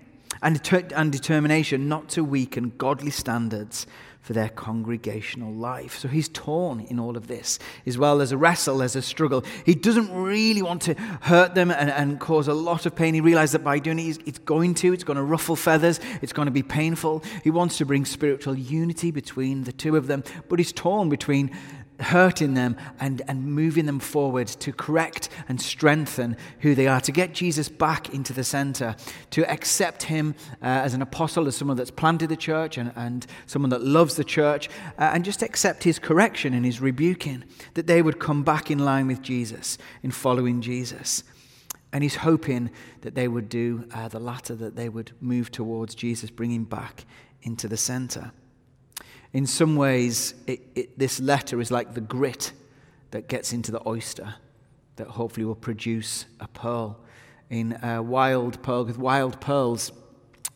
and, 0.42 0.60
and 0.94 1.12
determination 1.12 1.88
not 1.88 2.08
to 2.10 2.24
weaken 2.24 2.72
godly 2.76 3.10
standards 3.10 3.86
for 4.22 4.34
their 4.34 4.48
congregational 4.48 5.52
life. 5.52 5.98
So 5.98 6.06
he's 6.06 6.28
torn 6.28 6.80
in 6.80 7.00
all 7.00 7.16
of 7.16 7.26
this, 7.26 7.58
as 7.86 7.98
well 7.98 8.20
as 8.20 8.30
a 8.30 8.36
wrestle, 8.36 8.80
as 8.80 8.94
a 8.94 9.02
struggle. 9.02 9.44
He 9.66 9.74
doesn't 9.74 10.12
really 10.14 10.62
want 10.62 10.82
to 10.82 10.94
hurt 10.94 11.56
them 11.56 11.72
and, 11.72 11.90
and 11.90 12.20
cause 12.20 12.46
a 12.46 12.54
lot 12.54 12.86
of 12.86 12.94
pain. 12.94 13.14
He 13.14 13.20
realizes 13.20 13.52
that 13.52 13.64
by 13.64 13.80
doing 13.80 13.98
it, 13.98 14.18
it's 14.24 14.38
going 14.38 14.74
to, 14.74 14.92
it's 14.92 15.02
going 15.02 15.16
to 15.16 15.24
ruffle 15.24 15.56
feathers, 15.56 15.98
it's 16.22 16.32
going 16.32 16.46
to 16.46 16.52
be 16.52 16.62
painful. 16.62 17.24
He 17.42 17.50
wants 17.50 17.78
to 17.78 17.84
bring 17.84 18.04
spiritual 18.04 18.56
unity 18.56 19.10
between 19.10 19.64
the 19.64 19.72
two 19.72 19.96
of 19.96 20.06
them, 20.06 20.22
but 20.48 20.60
he's 20.60 20.72
torn 20.72 21.08
between 21.08 21.50
hurting 22.02 22.54
them 22.54 22.76
and, 23.00 23.22
and 23.28 23.44
moving 23.44 23.86
them 23.86 23.98
forward 23.98 24.48
to 24.48 24.72
correct 24.72 25.28
and 25.48 25.60
strengthen 25.60 26.36
who 26.60 26.74
they 26.74 26.86
are, 26.86 27.00
to 27.00 27.12
get 27.12 27.32
Jesus 27.32 27.68
back 27.68 28.12
into 28.12 28.32
the 28.32 28.44
center, 28.44 28.96
to 29.30 29.50
accept 29.50 30.04
him 30.04 30.34
uh, 30.62 30.66
as 30.66 30.94
an 30.94 31.02
apostle, 31.02 31.46
as 31.46 31.56
someone 31.56 31.76
that's 31.76 31.90
planted 31.90 32.28
the 32.28 32.36
church 32.36 32.78
and, 32.78 32.92
and 32.96 33.26
someone 33.46 33.70
that 33.70 33.82
loves 33.82 34.16
the 34.16 34.24
church, 34.24 34.68
uh, 34.98 35.10
and 35.14 35.24
just 35.24 35.42
accept 35.42 35.84
his 35.84 35.98
correction 35.98 36.54
and 36.54 36.64
his 36.64 36.80
rebuking, 36.80 37.44
that 37.74 37.86
they 37.86 38.02
would 38.02 38.18
come 38.18 38.42
back 38.42 38.70
in 38.70 38.78
line 38.78 39.06
with 39.06 39.22
Jesus, 39.22 39.78
in 40.02 40.10
following 40.10 40.60
Jesus. 40.60 41.24
And 41.92 42.02
he's 42.02 42.16
hoping 42.16 42.70
that 43.02 43.14
they 43.14 43.28
would 43.28 43.48
do 43.48 43.86
uh, 43.92 44.08
the 44.08 44.18
latter, 44.18 44.54
that 44.54 44.76
they 44.76 44.88
would 44.88 45.12
move 45.20 45.50
towards 45.50 45.94
Jesus, 45.94 46.30
bringing 46.30 46.64
back 46.64 47.04
into 47.42 47.68
the 47.68 47.76
center. 47.76 48.32
In 49.32 49.46
some 49.46 49.76
ways, 49.76 50.34
it, 50.46 50.60
it, 50.74 50.98
this 50.98 51.20
letter 51.20 51.60
is 51.60 51.70
like 51.70 51.94
the 51.94 52.00
grit 52.00 52.52
that 53.12 53.28
gets 53.28 53.52
into 53.52 53.72
the 53.72 53.86
oyster 53.86 54.34
that 54.96 55.08
hopefully 55.08 55.46
will 55.46 55.54
produce 55.54 56.26
a 56.40 56.48
pearl. 56.48 56.98
In 57.48 57.78
a 57.82 58.02
wild 58.02 58.62
pearl, 58.62 58.84
with 58.84 58.98
wild 58.98 59.40
pearls, 59.40 59.92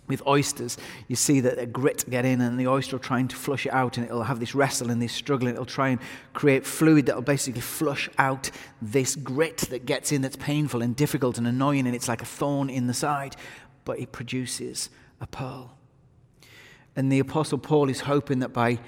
with 0.09 0.25
oysters, 0.26 0.78
you 1.09 1.16
see 1.16 1.40
that 1.40 1.56
the 1.56 1.66
grit 1.66 2.04
get 2.09 2.25
in 2.25 2.40
and 2.40 2.61
the 2.61 2.68
oyster 2.68 2.97
will 2.97 3.02
try 3.02 3.23
to 3.23 3.37
flush 3.37 3.66
it 3.66 3.73
out 3.73 3.97
and 3.97 4.06
it'll 4.06 4.23
have 4.23 4.40
this 4.40 4.54
wrestle 4.54 4.90
and 4.90 5.02
this 5.02 5.12
struggle 5.12 5.49
and 5.49 5.56
it'll 5.56 5.66
try 5.66 5.88
and 5.88 6.00
create 6.33 6.64
fluid 6.64 7.06
that 7.06 7.16
will 7.16 7.23
basically 7.23 7.61
flush 7.61 8.09
out 8.18 8.50
this 8.80 9.16
grit 9.16 9.59
that 9.71 9.85
gets 9.85 10.12
in 10.12 10.23
that's 10.23 10.37
painful 10.37 10.83
and 10.83 10.95
difficult 10.97 11.38
and 11.38 11.47
annoying 11.47 11.87
and 11.87 11.97
it's 11.97 12.09
like 12.09 12.23
a 12.23 12.26
thorn 12.26 12.71
in 12.71 12.87
the 12.87 12.95
side, 12.95 13.37
but 13.85 13.99
it 13.99 14.12
produces 14.12 14.90
a 15.21 15.26
pearl. 15.26 15.75
And 16.97 17.12
the 17.12 17.19
Apostle 17.19 17.59
Paul 17.59 17.88
is 17.91 18.00
hoping 18.00 18.41
that 18.41 18.53
by 18.53 18.79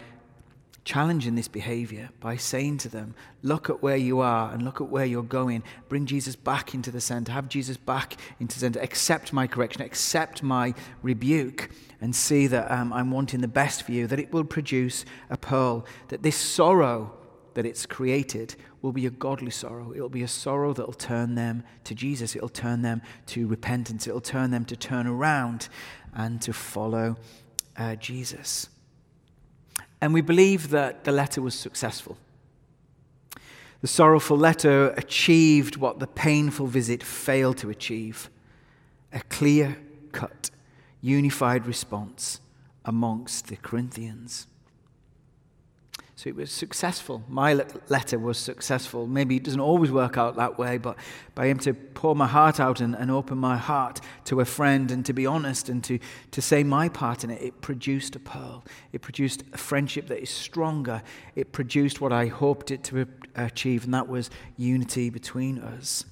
challenging 0.89 1.35
this 1.35 1.49
behavior, 1.49 2.09
by 2.19 2.35
saying 2.35 2.79
to 2.79 2.89
them, 2.89 3.15
look 3.43 3.69
at 3.69 3.83
where 3.83 3.97
you 3.97 4.21
are 4.21 4.51
and 4.51 4.63
look 4.63 4.81
at 4.81 4.89
where 4.89 5.05
you're 5.05 5.23
going, 5.23 5.63
bring 5.91 6.07
Jesus 6.07 6.35
back 6.35 6.73
into 6.73 6.91
the 6.91 7.01
center, 7.01 7.31
have 7.31 7.51
Jesus 7.51 7.77
back 7.77 8.17
into 8.41 8.55
the 8.57 8.61
center, 8.61 8.81
accept 8.81 9.31
my 9.31 9.47
correction, 9.47 9.83
accept 9.83 10.43
my 10.43 10.73
rebuke, 11.03 11.69
and 12.01 12.17
see 12.17 12.47
that 12.47 12.71
um, 12.71 12.91
I'm 12.95 13.11
wanting 13.11 13.43
the 13.43 13.49
best 13.49 13.83
for 13.83 13.93
you, 13.93 14.07
that 14.07 14.19
it 14.19 14.33
will 14.33 14.45
produce 14.45 15.05
a 15.29 15.37
pearl, 15.37 15.85
that 16.09 16.23
this 16.23 16.37
sorrow 16.37 17.13
that 17.53 17.67
it's 17.67 17.85
created 17.85 18.55
will 18.83 18.93
be 18.93 19.05
a 19.05 19.11
godly 19.11 19.51
sorrow. 19.51 19.93
It'll 19.93 20.09
be 20.09 20.23
a 20.23 20.29
sorrow 20.29 20.73
that 20.73 20.87
will 20.87 20.93
turn 20.95 21.35
them 21.35 21.65
to 21.85 21.95
Jesus. 21.95 22.37
It'll 22.37 22.49
turn 22.49 22.83
them 22.83 23.03
to 23.27 23.49
repentance. 23.49 24.07
It'll 24.07 24.21
turn 24.21 24.53
them 24.53 24.65
to 24.67 24.77
turn 24.77 25.07
around 25.07 25.69
and 26.15 26.41
to 26.43 26.53
follow 26.53 27.17
uh, 27.79 27.95
Jesus. 27.97 28.69
And 30.01 30.13
we 30.13 30.21
believe 30.21 30.71
that 30.71 31.05
the 31.05 31.13
letter 31.13 31.41
was 31.41 31.55
successful. 31.55 32.19
The 33.81 33.89
sorrowful 33.89 34.37
letter 34.37 34.91
achieved 34.97 35.77
what 35.77 36.01
the 36.01 36.07
painful 36.07 36.67
visit 36.67 37.03
failed 37.03 37.59
to 37.59 37.71
achieve 37.71 38.29
a 39.13 39.21
clear 39.21 39.79
cut, 40.13 40.51
unified 41.01 41.67
response 41.67 42.41
amongst 42.85 43.47
the 43.47 43.57
Corinthians. 43.57 44.47
So 46.19 46.29
it 46.29 46.35
was 46.35 46.51
successful. 46.51 47.23
My 47.29 47.55
letter 47.89 48.19
was 48.19 48.39
successful. 48.39 49.07
Maybe 49.07 49.37
it 49.37 49.45
doesn't 49.45 49.61
always 49.61 49.93
work 49.93 50.19
out 50.19 50.35
that 50.35 50.59
way, 50.59 50.77
but 50.77 50.97
by 51.37 51.47
him 51.47 51.61
to 51.61 51.73
pour 51.73 52.17
my 52.17 52.27
heart 52.27 52.59
out 52.59 52.81
and, 52.81 52.97
and 52.97 53.09
open 53.09 53.39
my 53.39 53.57
heart 53.57 54.01
to 54.25 54.41
a 54.41 54.45
friend 54.45 54.91
and 54.91 55.07
to 55.07 55.13
be 55.13 55.27
honest 55.27 55.69
and 55.69 55.85
to, 55.85 56.01
to 56.33 56.43
say 56.43 56.65
my 56.65 56.89
part 56.89 57.23
in 57.23 57.31
it, 57.31 57.41
it 57.41 57.61
produced 57.61 58.17
a 58.17 58.19
pearl. 58.19 58.65
It 58.93 59.01
produced 59.01 59.45
a 59.53 59.59
friendship 59.59 60.09
that 60.09 60.21
is 60.21 60.29
stronger. 60.29 61.05
It 61.37 61.53
produced 61.53 62.01
what 62.01 62.13
I 62.13 62.27
hoped 62.27 62.73
it 62.73 62.83
to 62.85 63.07
achieve, 63.37 63.85
and 63.85 63.95
that 63.95 64.09
was 64.09 64.29
unity 64.57 65.11
between 65.11 65.61
us. 65.61 66.05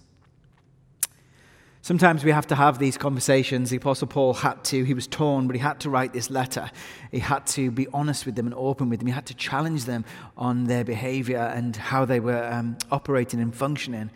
Sometimes 1.87 2.25
we 2.25 2.33
have 2.33 2.49
to 2.49 2.57
have 2.57 2.81
these 2.81 2.99
conversations. 2.99 3.71
The 3.71 3.77
Apostle 3.77 4.09
Paul 4.09 4.35
had 4.35 4.65
to, 4.65 4.83
he 4.83 4.93
was 4.93 5.07
torn, 5.07 5.47
but 5.47 5.55
he 5.55 5.63
had 5.63 5.79
to 5.79 5.89
write 5.89 6.13
this 6.13 6.31
letter. 6.31 6.69
He 7.13 7.21
had 7.21 7.47
to 7.47 7.71
be 7.71 7.87
honest 7.93 8.27
with 8.27 8.35
them 8.35 8.47
and 8.47 8.55
open 8.57 8.89
with 8.89 8.99
them. 8.99 9.07
He 9.07 9.13
had 9.13 9.27
to 9.27 9.35
challenge 9.35 9.85
them 9.85 10.05
on 10.37 10.65
their 10.65 10.83
behavior 10.83 11.39
and 11.39 11.77
how 11.77 12.05
they 12.05 12.19
were 12.19 12.43
um, 12.53 12.77
operating 12.91 13.39
and 13.39 13.55
functioning. 13.55 14.11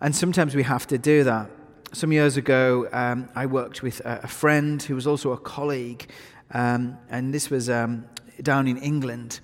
And 0.00 0.16
sometimes 0.16 0.54
we 0.54 0.62
have 0.62 0.86
to 0.86 0.96
do 0.96 1.24
that. 1.24 1.50
Some 1.92 2.10
years 2.10 2.38
ago, 2.38 2.88
um, 2.90 3.28
I 3.34 3.44
worked 3.44 3.82
with 3.82 4.00
a, 4.06 4.26
friend 4.26 4.82
who 4.82 4.94
was 4.94 5.06
also 5.06 5.32
a 5.32 5.38
colleague, 5.38 6.08
um, 6.52 6.96
and 7.10 7.34
this 7.34 7.50
was 7.50 7.68
um, 7.68 8.06
down 8.40 8.66
in 8.66 8.78
England. 8.78 9.40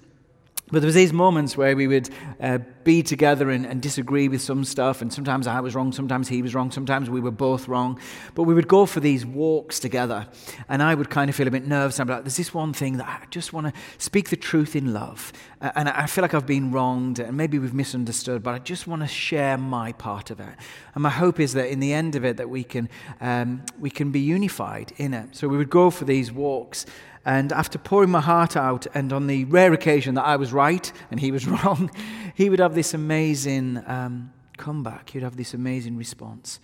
But 0.73 0.81
there 0.81 0.87
was 0.87 0.95
these 0.95 1.12
moments 1.12 1.55
where 1.55 1.76
we 1.76 1.87
would 1.87 2.09
uh, 2.41 2.59
be 2.83 3.02
together 3.02 3.50
and, 3.50 3.67
and, 3.67 3.83
disagree 3.83 4.29
with 4.29 4.41
some 4.41 4.64
stuff, 4.64 5.02
and 5.02 5.12
sometimes 5.12 5.47
I 5.47 5.61
was 5.61 5.75
wrong, 5.75 5.93
sometimes 5.93 6.29
he 6.29 6.41
was 6.41 6.55
wrong, 6.55 6.71
sometimes 6.71 7.11
we 7.11 7.21
were 7.21 7.31
both 7.31 7.69
wrong. 7.69 8.00
But 8.35 8.45
we 8.45 8.55
would 8.55 8.69
go 8.69 8.87
for 8.87 9.00
these 9.00 9.26
walks 9.26 9.79
together, 9.79 10.26
and 10.71 10.83
I 10.83 10.95
would 10.95 11.11
kind 11.11 11.29
of 11.29 11.37
feel 11.37 11.47
a 11.47 11.50
bit 11.50 11.67
nervous. 11.67 12.00
I'm 12.00 12.09
like, 12.09 12.25
there's 12.25 12.38
this 12.38 12.55
one 12.55 12.73
thing 12.73 12.97
that 12.97 13.07
I 13.07 13.26
just 13.31 13.52
want 13.52 13.67
to 13.67 13.73
speak 13.99 14.31
the 14.31 14.37
truth 14.37 14.75
in 14.75 14.95
love, 14.95 15.31
and 15.61 15.91
I 15.91 16.07
feel 16.07 16.23
like 16.23 16.33
I've 16.33 16.47
been 16.47 16.73
wronged, 16.73 17.19
and 17.19 17.37
maybe 17.37 17.59
we've 17.59 17.75
misunderstood, 17.75 18.43
but 18.43 18.55
I 18.55 18.59
just 18.59 18.87
want 18.87 19.02
to 19.02 19.09
share 19.09 19.59
my 19.59 19.93
part 19.93 20.31
of 20.31 20.41
it. 20.41 20.55
And 20.95 21.02
my 21.02 21.11
hope 21.11 21.38
is 21.38 21.52
that 21.52 21.71
in 21.71 21.81
the 21.81 21.93
end 21.93 22.17
of 22.17 22.25
it, 22.25 22.38
that 22.38 22.49
we 22.49 22.64
can 22.64 22.88
um, 23.21 23.62
we 23.79 23.91
can 23.91 24.11
be 24.11 24.21
unified 24.21 24.93
in 24.97 25.12
it. 25.12 25.37
So 25.37 25.49
we 25.49 25.59
would 25.59 25.71
go 25.71 25.91
for 25.91 26.07
these 26.07 26.33
walks. 26.33 26.87
And 27.25 27.52
after 27.52 27.79
pouring 27.79 28.11
my 28.11 28.21
heart 28.21 28.57
out, 28.57 28.87
and 28.95 29.12
on 29.12 29.29
the 29.29 29.45
rare 29.45 29.73
occasion 29.73 30.17
that 30.17 30.25
I 30.25 30.37
was 30.37 30.52
right 30.52 30.93
and 31.11 31.21
he 31.21 31.31
was 31.31 31.47
wrong, 31.64 31.91
he 32.35 32.50
would 32.50 32.59
have 32.59 32.75
this 32.75 32.95
amazing 32.95 33.83
um, 33.87 34.33
comeback. 34.57 35.11
He'd 35.11 35.23
have 35.23 35.37
this 35.37 35.55
amazing 35.55 35.97
response. 35.97 36.59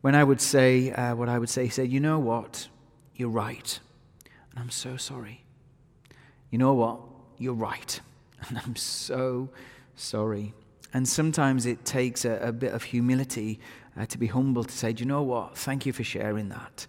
When 0.00 0.14
I 0.14 0.24
would 0.24 0.40
say 0.40 0.92
uh, 0.92 1.14
what 1.14 1.28
I 1.28 1.38
would 1.38 1.50
say, 1.50 1.64
he 1.64 1.70
said, 1.70 1.90
You 1.90 2.00
know 2.00 2.18
what? 2.18 2.68
You're 3.14 3.28
right. 3.28 3.78
And 4.50 4.60
I'm 4.60 4.70
so 4.70 4.96
sorry. 4.96 5.44
You 6.50 6.58
know 6.58 6.74
what? 6.74 7.00
You're 7.38 7.54
right. 7.54 8.00
And 8.48 8.58
I'm 8.58 8.76
so 8.76 9.48
sorry. 9.96 10.52
And 10.92 11.08
sometimes 11.08 11.66
it 11.66 11.84
takes 11.84 12.24
a, 12.24 12.36
a 12.36 12.52
bit 12.52 12.74
of 12.74 12.84
humility 12.84 13.58
uh, 13.98 14.06
to 14.06 14.18
be 14.18 14.26
humble 14.26 14.62
to 14.62 14.72
say, 14.72 14.92
Do 14.92 15.02
you 15.02 15.08
know 15.08 15.22
what? 15.22 15.56
Thank 15.58 15.84
you 15.84 15.92
for 15.92 16.04
sharing 16.04 16.50
that. 16.50 16.86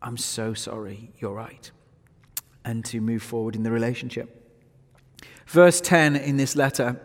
I'm 0.00 0.16
so 0.16 0.54
sorry. 0.54 1.12
You're 1.18 1.34
right 1.34 1.70
and 2.64 2.84
to 2.86 3.00
move 3.00 3.22
forward 3.22 3.56
in 3.56 3.62
the 3.62 3.70
relationship. 3.70 4.36
Verse 5.46 5.80
10 5.80 6.16
in 6.16 6.36
this 6.36 6.54
letter 6.56 7.00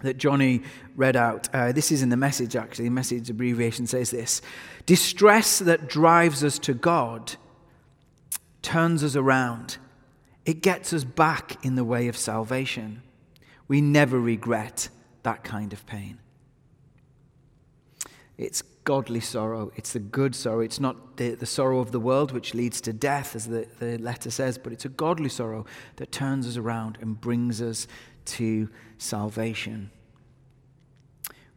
that 0.00 0.16
Johnny 0.16 0.62
read 0.96 1.16
out, 1.16 1.48
uh, 1.52 1.72
this 1.72 1.90
is 1.90 2.02
in 2.02 2.08
the 2.08 2.16
message 2.16 2.56
actually, 2.56 2.84
the 2.86 2.90
message 2.90 3.30
abbreviation 3.30 3.86
says 3.86 4.10
this 4.10 4.42
Distress 4.86 5.58
that 5.60 5.88
drives 5.88 6.44
us 6.44 6.58
to 6.60 6.74
God 6.74 7.34
turns 8.62 9.02
us 9.02 9.16
around, 9.16 9.78
it 10.44 10.62
gets 10.62 10.92
us 10.92 11.04
back 11.04 11.64
in 11.64 11.74
the 11.74 11.84
way 11.84 12.08
of 12.08 12.16
salvation. 12.16 13.02
We 13.66 13.80
never 13.80 14.18
regret 14.18 14.88
that 15.22 15.44
kind 15.44 15.72
of 15.72 15.86
pain. 15.86 16.18
It's 18.36 18.62
godly 18.88 19.20
sorrow. 19.20 19.70
It's 19.76 19.92
the 19.92 19.98
good 19.98 20.34
sorrow. 20.34 20.60
It's 20.60 20.80
not 20.80 21.18
the, 21.18 21.34
the 21.34 21.44
sorrow 21.44 21.80
of 21.80 21.92
the 21.92 22.00
world, 22.00 22.32
which 22.32 22.54
leads 22.54 22.80
to 22.80 22.92
death, 22.94 23.36
as 23.36 23.46
the, 23.46 23.68
the 23.80 23.98
letter 23.98 24.30
says, 24.30 24.56
but 24.56 24.72
it's 24.72 24.86
a 24.86 24.88
godly 24.88 25.28
sorrow 25.28 25.66
that 25.96 26.10
turns 26.10 26.46
us 26.46 26.56
around 26.56 26.96
and 27.02 27.20
brings 27.20 27.60
us 27.60 27.86
to 28.24 28.70
salvation. 28.96 29.90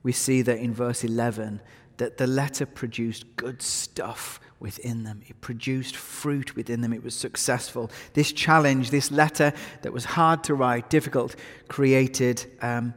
We 0.04 0.12
see 0.12 0.42
that 0.42 0.58
in 0.58 0.74
verse 0.74 1.06
11 1.06 1.62
that 1.96 2.18
the 2.18 2.28
letter 2.28 2.66
produced 2.66 3.24
good 3.38 3.62
stuff 3.62 4.42
within 4.60 5.06
them. 5.06 5.22
It 5.26 5.40
produced 5.40 5.96
fruit 5.96 6.58
within 6.58 6.82
them. 6.82 6.92
It 6.92 7.02
was 7.02 7.16
successful. 7.16 7.92
This 8.12 8.34
challenge, 8.34 8.92
this 8.92 9.10
letter 9.10 9.54
that 9.84 9.94
was 9.94 10.04
hard 10.04 10.44
to 10.44 10.54
write, 10.54 10.90
difficult, 10.90 11.38
created 11.70 12.46
um, 12.62 12.94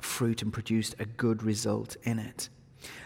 fruit 0.00 0.40
and 0.40 0.52
produced 0.52 0.94
a 1.00 1.04
good 1.04 1.42
result 1.42 1.96
in 2.04 2.20
it. 2.20 2.48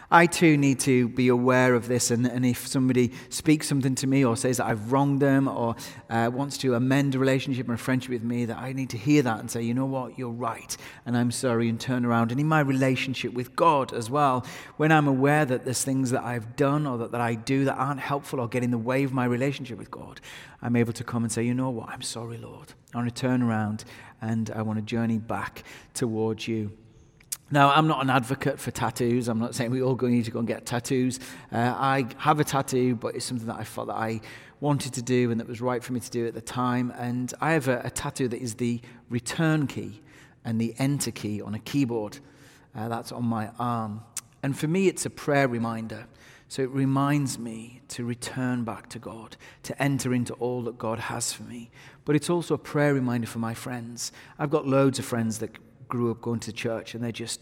I 0.09 0.25
too 0.25 0.55
need 0.55 0.79
to 0.81 1.09
be 1.09 1.27
aware 1.27 1.73
of 1.73 1.89
this. 1.89 2.11
And, 2.11 2.25
and 2.25 2.45
if 2.45 2.65
somebody 2.65 3.11
speaks 3.29 3.67
something 3.67 3.93
to 3.95 4.07
me 4.07 4.23
or 4.23 4.37
says 4.37 4.57
that 4.57 4.67
I've 4.67 4.91
wronged 4.91 5.21
them 5.21 5.49
or 5.49 5.75
uh, 6.09 6.31
wants 6.33 6.57
to 6.59 6.75
amend 6.75 7.15
a 7.15 7.19
relationship 7.19 7.67
or 7.67 7.73
a 7.73 7.77
friendship 7.77 8.11
with 8.11 8.23
me, 8.23 8.45
that 8.45 8.57
I 8.57 8.71
need 8.71 8.89
to 8.91 8.97
hear 8.97 9.21
that 9.23 9.39
and 9.39 9.51
say, 9.51 9.61
you 9.63 9.73
know 9.73 9.85
what, 9.85 10.17
you're 10.17 10.29
right, 10.29 10.75
and 11.05 11.17
I'm 11.17 11.31
sorry, 11.31 11.67
and 11.67 11.79
turn 11.79 12.05
around. 12.05 12.31
And 12.31 12.39
in 12.39 12.47
my 12.47 12.61
relationship 12.61 13.33
with 13.33 13.55
God 13.55 13.91
as 13.91 14.09
well, 14.09 14.45
when 14.77 14.93
I'm 14.93 15.07
aware 15.07 15.43
that 15.43 15.65
there's 15.65 15.83
things 15.83 16.11
that 16.11 16.23
I've 16.23 16.55
done 16.55 16.87
or 16.87 16.97
that, 16.99 17.11
that 17.11 17.21
I 17.21 17.35
do 17.35 17.65
that 17.65 17.75
aren't 17.75 17.99
helpful 17.99 18.39
or 18.39 18.47
get 18.47 18.63
in 18.63 18.71
the 18.71 18.77
way 18.77 19.03
of 19.03 19.11
my 19.11 19.25
relationship 19.25 19.77
with 19.77 19.91
God, 19.91 20.21
I'm 20.61 20.77
able 20.77 20.93
to 20.93 21.03
come 21.03 21.23
and 21.23 21.31
say, 21.31 21.43
you 21.43 21.53
know 21.53 21.69
what, 21.69 21.89
I'm 21.89 22.01
sorry, 22.01 22.37
Lord. 22.37 22.73
I 22.93 22.97
want 22.97 23.13
to 23.13 23.21
turn 23.21 23.41
around 23.41 23.83
and 24.21 24.49
I 24.51 24.61
want 24.61 24.79
to 24.79 24.85
journey 24.85 25.17
back 25.17 25.63
towards 25.93 26.47
you. 26.47 26.71
Now, 27.49 27.71
I'm 27.71 27.87
not 27.87 28.03
an 28.03 28.09
advocate 28.09 28.59
for 28.59 28.71
tattoos. 28.71 29.29
I'm 29.29 29.39
not 29.39 29.55
saying 29.55 29.71
we 29.71 29.81
all 29.81 29.95
need 29.95 30.25
to 30.25 30.31
go 30.31 30.39
and 30.39 30.47
get 30.47 30.65
tattoos. 30.65 31.19
Uh, 31.51 31.73
I 31.77 32.07
have 32.17 32.39
a 32.39 32.43
tattoo, 32.43 32.95
but 32.95 33.15
it's 33.15 33.25
something 33.25 33.47
that 33.47 33.57
I 33.57 33.63
thought 33.63 33.87
that 33.87 33.95
I 33.95 34.19
wanted 34.59 34.93
to 34.93 35.01
do 35.01 35.31
and 35.31 35.39
that 35.39 35.47
was 35.47 35.61
right 35.61 35.83
for 35.83 35.93
me 35.93 35.99
to 35.99 36.09
do 36.09 36.27
at 36.27 36.33
the 36.33 36.41
time. 36.41 36.91
And 36.97 37.33
I 37.39 37.53
have 37.53 37.67
a, 37.67 37.81
a 37.85 37.89
tattoo 37.89 38.27
that 38.27 38.41
is 38.41 38.55
the 38.55 38.81
return 39.09 39.67
key. 39.67 40.01
and 40.47 40.61
the 40.61 40.73
enter 40.79 41.11
key 41.11 41.41
on 41.41 41.53
a 41.53 41.59
keyboard. 41.59 42.19
Uh, 42.73 42.87
that's 42.87 43.11
on 43.11 43.25
my 43.25 43.49
arm. 43.59 44.01
And 44.41 44.57
for 44.57 44.67
me, 44.67 44.87
it's 44.87 45.05
a 45.05 45.09
prayer 45.09 45.47
reminder. 45.47 46.07
So 46.47 46.61
it 46.61 46.69
reminds 46.69 47.37
me 47.37 47.81
to 47.89 48.05
return 48.05 48.63
back 48.63 48.87
to 48.89 48.99
God, 48.99 49.35
to 49.63 49.81
enter 49.83 50.13
into 50.13 50.33
all 50.35 50.61
that 50.63 50.77
God 50.77 50.99
has 50.99 51.33
for 51.33 51.43
me. 51.43 51.69
But 52.05 52.15
it's 52.15 52.29
also 52.29 52.53
a 52.53 52.57
prayer 52.57 52.93
reminder 52.93 53.27
for 53.27 53.39
my 53.39 53.53
friends. 53.53 54.13
I've 54.39 54.49
got 54.49 54.65
loads 54.65 54.99
of 54.99 55.05
friends 55.05 55.39
that 55.39 55.57
grew 55.87 56.11
up 56.11 56.21
going 56.21 56.39
to 56.41 56.53
church 56.53 56.95
and 56.95 57.03
they 57.03 57.11
just 57.11 57.41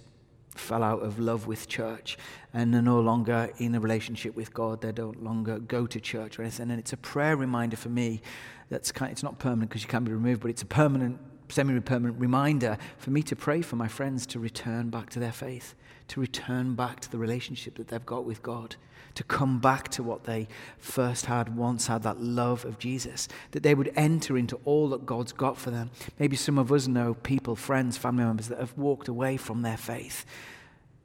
fell 0.55 0.83
out 0.83 1.01
of 1.01 1.19
love 1.19 1.47
with 1.47 1.67
church 1.67 2.17
and 2.53 2.73
they're 2.73 2.81
no 2.81 2.99
longer 2.99 3.49
in 3.57 3.75
a 3.75 3.79
relationship 3.79 4.35
with 4.35 4.53
God. 4.53 4.81
They 4.81 4.91
don't 4.91 5.23
longer 5.23 5.59
go 5.59 5.85
to 5.85 5.99
church 5.99 6.39
or 6.39 6.43
anything. 6.43 6.71
And 6.71 6.79
it's 6.79 6.93
a 6.93 6.97
prayer 6.97 7.35
reminder 7.35 7.75
for 7.75 7.89
me 7.89 8.21
that's 8.69 8.91
kind 8.91 9.09
of, 9.09 9.13
it's 9.13 9.23
not 9.23 9.37
permanent 9.37 9.69
because 9.69 9.83
you 9.83 9.89
can't 9.89 10.05
be 10.05 10.13
removed, 10.13 10.41
but 10.41 10.49
it's 10.49 10.61
a 10.61 10.65
permanent, 10.67 11.19
semi 11.49 11.79
permanent 11.79 12.19
reminder 12.19 12.77
for 12.97 13.11
me 13.11 13.21
to 13.23 13.35
pray 13.35 13.61
for 13.61 13.75
my 13.75 13.87
friends 13.87 14.25
to 14.27 14.39
return 14.39 14.89
back 14.89 15.09
to 15.11 15.19
their 15.19 15.31
faith, 15.31 15.75
to 16.09 16.19
return 16.19 16.75
back 16.75 16.99
to 17.01 17.11
the 17.11 17.17
relationship 17.17 17.75
that 17.75 17.87
they've 17.87 18.05
got 18.05 18.25
with 18.25 18.41
God 18.41 18.75
to 19.15 19.23
come 19.23 19.59
back 19.59 19.87
to 19.89 20.03
what 20.03 20.25
they 20.25 20.47
first 20.77 21.25
had, 21.25 21.55
once 21.55 21.87
had, 21.87 22.03
that 22.03 22.21
love 22.21 22.65
of 22.65 22.77
Jesus, 22.77 23.27
that 23.51 23.63
they 23.63 23.73
would 23.73 23.91
enter 23.95 24.37
into 24.37 24.59
all 24.65 24.89
that 24.89 25.05
God's 25.05 25.31
got 25.31 25.57
for 25.57 25.71
them. 25.71 25.89
Maybe 26.19 26.35
some 26.35 26.57
of 26.57 26.71
us 26.71 26.87
know 26.87 27.15
people, 27.15 27.55
friends, 27.55 27.97
family 27.97 28.25
members 28.25 28.49
that 28.49 28.59
have 28.59 28.77
walked 28.77 29.07
away 29.07 29.37
from 29.37 29.61
their 29.61 29.77
faith. 29.77 30.25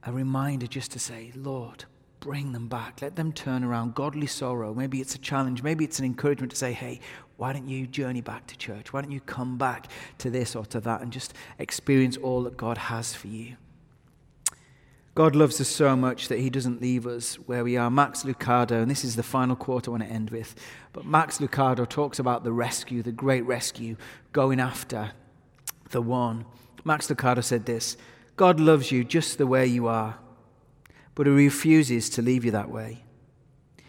A 0.03 0.11
reminder 0.11 0.67
just 0.67 0.91
to 0.91 0.99
say, 0.99 1.31
Lord, 1.35 1.85
bring 2.19 2.51
them 2.51 2.67
back. 2.67 3.01
Let 3.01 3.15
them 3.15 3.31
turn 3.31 3.63
around. 3.63 3.95
Godly 3.95 4.27
sorrow. 4.27 4.73
Maybe 4.73 4.99
it's 4.99 5.15
a 5.15 5.19
challenge. 5.19 5.63
Maybe 5.63 5.85
it's 5.85 5.99
an 5.99 6.05
encouragement 6.05 6.51
to 6.51 6.57
say, 6.57 6.73
hey, 6.73 6.99
why 7.41 7.53
don't 7.53 7.67
you 7.67 7.87
journey 7.87 8.21
back 8.21 8.45
to 8.45 8.55
church? 8.55 8.93
Why 8.93 9.01
don't 9.01 9.09
you 9.09 9.19
come 9.19 9.57
back 9.57 9.87
to 10.19 10.29
this 10.29 10.55
or 10.55 10.63
to 10.67 10.79
that 10.81 11.01
and 11.01 11.11
just 11.11 11.33
experience 11.57 12.15
all 12.17 12.43
that 12.43 12.55
God 12.55 12.77
has 12.77 13.15
for 13.15 13.29
you? 13.29 13.55
God 15.15 15.35
loves 15.35 15.59
us 15.59 15.67
so 15.67 15.95
much 15.95 16.27
that 16.27 16.37
he 16.37 16.51
doesn't 16.51 16.83
leave 16.83 17.07
us 17.07 17.37
where 17.47 17.63
we 17.63 17.77
are. 17.77 17.89
Max 17.89 18.21
Lucado, 18.25 18.83
and 18.83 18.91
this 18.91 19.03
is 19.03 19.15
the 19.15 19.23
final 19.23 19.55
quote 19.55 19.87
I 19.87 19.91
want 19.91 20.03
to 20.03 20.09
end 20.09 20.29
with, 20.29 20.53
but 20.93 21.03
Max 21.03 21.39
Lucado 21.39 21.89
talks 21.89 22.19
about 22.19 22.43
the 22.43 22.51
rescue, 22.51 23.01
the 23.01 23.11
great 23.11 23.43
rescue, 23.47 23.95
going 24.33 24.59
after 24.59 25.13
the 25.89 26.01
one. 26.03 26.45
Max 26.85 27.07
Lucado 27.07 27.43
said 27.43 27.65
this 27.65 27.97
God 28.35 28.59
loves 28.59 28.91
you 28.91 29.03
just 29.03 29.39
the 29.39 29.47
way 29.47 29.65
you 29.65 29.87
are, 29.87 30.19
but 31.15 31.25
he 31.25 31.33
refuses 31.33 32.07
to 32.11 32.21
leave 32.21 32.45
you 32.45 32.51
that 32.51 32.69
way. 32.69 33.03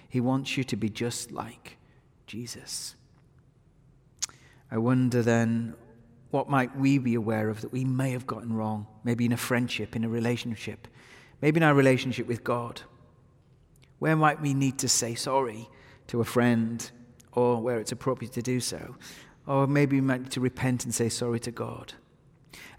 He 0.09 0.23
wants 0.23 0.57
you 0.57 0.65
to 0.65 0.75
be 0.75 0.89
just 0.89 1.33
like 1.33 1.77
Jesus. 2.27 2.97
I 4.73 4.79
wonder 4.79 5.23
then, 5.23 5.75
what 6.33 6.49
might 6.49 6.77
we 6.77 6.99
be 6.99 7.15
aware 7.15 7.49
of 7.49 7.61
that 7.61 7.71
we 7.71 7.85
may 7.85 8.11
have 8.11 8.27
gotten 8.27 8.53
wrong, 8.53 8.89
maybe 9.05 9.25
in 9.25 9.33
a 9.33 9.37
friendship, 9.37 9.95
in 9.95 10.03
a 10.03 10.09
relationship? 10.09 10.89
maybe 11.43 11.59
in 11.59 11.65
our 11.65 11.75
relationship 11.75 12.27
with 12.27 12.43
God. 12.43 12.81
Where 13.99 14.17
might 14.17 14.41
we 14.41 14.55
need 14.55 14.79
to 14.79 14.89
say 14.89 15.15
sorry 15.15 15.69
to 16.07 16.21
a 16.21 16.25
friend 16.25 16.91
or 17.33 17.61
where 17.61 17.79
it's 17.79 17.93
appropriate 17.93 18.33
to 18.35 18.43
do 18.43 18.61
so? 18.61 18.97
Or 19.47 19.67
maybe 19.67 19.97
we 19.97 20.07
might 20.07 20.23
need 20.23 20.31
to 20.31 20.41
repent 20.41 20.85
and 20.85 20.95
say 20.95 21.09
sorry 21.09 21.41
to 21.41 21.51
God. 21.51 21.93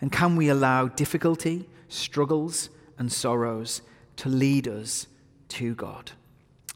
And 0.01 0.11
can 0.11 0.35
we 0.35 0.49
allow 0.49 0.87
difficulty, 0.87 1.69
struggles, 1.89 2.69
and 2.97 3.11
sorrows 3.11 3.81
to 4.17 4.29
lead 4.29 4.67
us 4.67 5.07
to 5.49 5.75
God? 5.75 6.11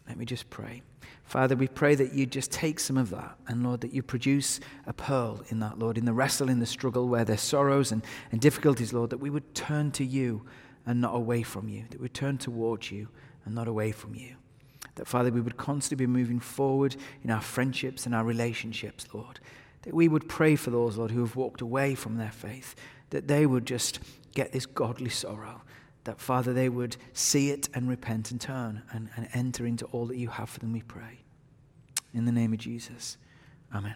Let 0.07 0.17
me 0.17 0.25
just 0.25 0.49
pray. 0.49 0.81
Father, 1.27 1.57
we 1.57 1.67
pray 1.67 1.93
that 1.93 2.13
you 2.13 2.25
just 2.25 2.53
take 2.53 2.79
some 2.79 2.97
of 2.97 3.09
that 3.09 3.37
and, 3.47 3.61
Lord, 3.61 3.81
that 3.81 3.93
you 3.93 4.01
produce 4.01 4.61
a 4.85 4.93
pearl 4.93 5.43
in 5.49 5.59
that, 5.59 5.77
Lord, 5.77 5.97
in 5.97 6.05
the 6.05 6.13
wrestle, 6.13 6.49
in 6.49 6.59
the 6.59 6.65
struggle 6.65 7.09
where 7.09 7.25
there's 7.25 7.41
sorrows 7.41 7.91
and, 7.91 8.01
and 8.31 8.39
difficulties, 8.39 8.93
Lord, 8.93 9.09
that 9.09 9.17
we 9.17 9.29
would 9.29 9.53
turn 9.53 9.91
to 9.91 10.05
you 10.05 10.45
and 10.85 11.01
not 11.01 11.13
away 11.13 11.43
from 11.43 11.67
you, 11.67 11.83
that 11.89 11.99
we 11.99 12.03
would 12.03 12.13
turn 12.13 12.37
towards 12.37 12.91
you 12.93 13.09
and 13.43 13.53
not 13.53 13.67
away 13.67 13.91
from 13.91 14.15
you. 14.15 14.37
That, 14.95 15.05
Father, 15.05 15.29
we 15.29 15.41
would 15.41 15.57
constantly 15.57 16.05
be 16.05 16.11
moving 16.11 16.39
forward 16.39 16.95
in 17.21 17.29
our 17.29 17.41
friendships 17.41 18.05
and 18.05 18.15
our 18.15 18.23
relationships, 18.23 19.05
Lord. 19.13 19.41
That 19.81 19.93
we 19.93 20.07
would 20.07 20.29
pray 20.29 20.55
for 20.55 20.71
those, 20.71 20.95
Lord, 20.95 21.11
who 21.11 21.19
have 21.19 21.35
walked 21.35 21.59
away 21.59 21.93
from 21.93 22.15
their 22.15 22.31
faith, 22.31 22.73
that 23.09 23.27
they 23.27 23.45
would 23.45 23.65
just 23.65 23.99
get 24.33 24.53
this 24.53 24.65
godly 24.65 25.09
sorrow. 25.09 25.61
That, 26.07 26.21
Father, 26.21 26.53
they 26.53 26.69
would 26.69 26.95
see 27.11 27.49
it 27.49 27.67
and 27.73 27.89
repent 27.89 28.31
and 28.31 28.39
turn 28.39 28.81
and, 28.93 29.09
and 29.17 29.27
enter 29.33 29.65
into 29.65 29.85
all 29.87 30.05
that 30.05 30.15
you 30.15 30.29
have 30.29 30.49
for 30.49 30.59
them, 30.61 30.71
we 30.71 30.81
pray. 30.81 31.19
In 32.13 32.23
the 32.23 32.31
name 32.31 32.53
of 32.53 32.59
Jesus. 32.59 33.17
Amen. 33.75 33.95